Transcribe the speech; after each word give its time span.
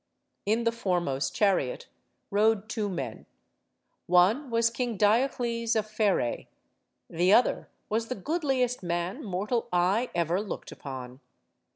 In 0.47 0.63
the 0.63 0.71
foremost 0.71 1.35
chariot 1.35 1.87
rode 2.31 2.67
two 2.69 2.89
men. 2.89 3.27
One 4.07 4.49
was 4.49 4.71
King 4.71 4.97
Diocles 4.97 5.75
of 5.75 5.85
Pherae. 5.87 6.47
The 7.07 7.31
other 7.31 7.69
was 7.87 8.07
the 8.07 8.15
goodliest 8.15 8.81
man 8.81 9.23
mortal 9.23 9.69
eye 9.71 10.09
ever 10.15 10.41
looked 10.41 10.71
upon. 10.71 11.19